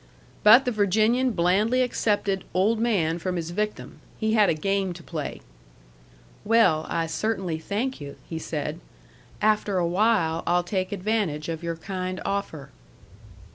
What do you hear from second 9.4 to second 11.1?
"After a while I'll take